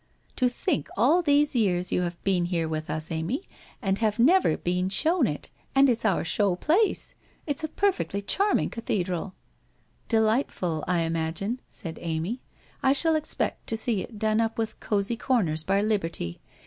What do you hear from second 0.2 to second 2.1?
To think all these years you